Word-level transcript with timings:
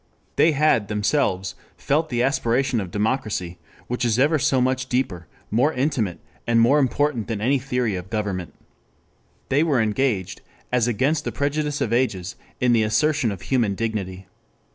They 0.35 0.53
had 0.53 0.87
themselves 0.87 1.53
felt 1.77 2.09
the 2.09 2.23
aspiration 2.23 2.81
of 2.81 2.89
democracy, 2.89 3.59
which 3.85 4.03
is 4.03 4.17
ever 4.17 4.39
so 4.39 4.59
much 4.59 4.87
deeper, 4.89 5.27
more 5.51 5.71
intimate 5.73 6.19
and 6.47 6.59
more 6.59 6.79
important 6.79 7.27
than 7.27 7.39
any 7.39 7.59
theory 7.59 7.95
of 7.95 8.09
government. 8.09 8.55
They 9.49 9.61
were 9.61 9.79
engaged, 9.79 10.41
as 10.71 10.87
against 10.87 11.23
the 11.23 11.31
prejudice 11.31 11.81
of 11.81 11.93
ages, 11.93 12.35
in 12.59 12.73
the 12.73 12.81
assertion 12.81 13.31
of 13.31 13.43
human 13.43 13.75
dignity. 13.75 14.25